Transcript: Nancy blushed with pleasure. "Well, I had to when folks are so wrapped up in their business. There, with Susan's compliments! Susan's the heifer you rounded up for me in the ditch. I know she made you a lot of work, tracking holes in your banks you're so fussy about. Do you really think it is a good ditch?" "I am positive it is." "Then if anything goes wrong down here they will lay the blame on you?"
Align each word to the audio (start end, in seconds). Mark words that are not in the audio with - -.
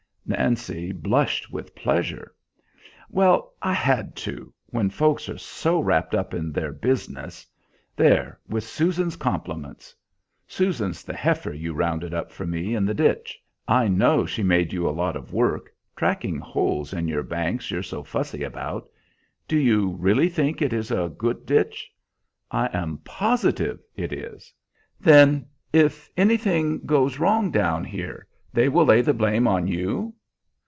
Nancy 0.23 0.93
blushed 0.93 1.51
with 1.51 1.75
pleasure. 1.75 2.33
"Well, 3.09 3.53
I 3.61 3.73
had 3.73 4.15
to 4.17 4.53
when 4.67 4.89
folks 4.89 5.27
are 5.27 5.37
so 5.37 5.81
wrapped 5.81 6.15
up 6.15 6.33
in 6.33 6.53
their 6.53 6.71
business. 6.71 7.45
There, 7.97 8.39
with 8.47 8.63
Susan's 8.63 9.17
compliments! 9.17 9.93
Susan's 10.47 11.03
the 11.03 11.13
heifer 11.13 11.51
you 11.51 11.73
rounded 11.73 12.13
up 12.13 12.31
for 12.31 12.45
me 12.45 12.75
in 12.75 12.85
the 12.85 12.93
ditch. 12.93 13.43
I 13.67 13.89
know 13.89 14.25
she 14.25 14.41
made 14.41 14.71
you 14.71 14.87
a 14.87 14.91
lot 14.95 15.17
of 15.17 15.33
work, 15.33 15.69
tracking 15.97 16.37
holes 16.39 16.93
in 16.93 17.09
your 17.09 17.23
banks 17.23 17.69
you're 17.69 17.83
so 17.83 18.01
fussy 18.01 18.41
about. 18.41 18.87
Do 19.49 19.57
you 19.57 19.97
really 19.99 20.29
think 20.29 20.61
it 20.61 20.71
is 20.71 20.91
a 20.91 21.13
good 21.17 21.45
ditch?" 21.45 21.91
"I 22.49 22.67
am 22.71 22.99
positive 22.99 23.81
it 23.97 24.13
is." 24.13 24.53
"Then 24.97 25.47
if 25.73 26.09
anything 26.15 26.85
goes 26.85 27.19
wrong 27.19 27.51
down 27.51 27.83
here 27.83 28.25
they 28.53 28.69
will 28.69 28.85
lay 28.85 29.01
the 29.01 29.13
blame 29.13 29.45
on 29.45 29.67
you?" 29.67 30.13